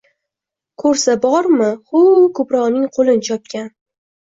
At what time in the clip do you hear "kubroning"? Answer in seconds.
2.35-2.91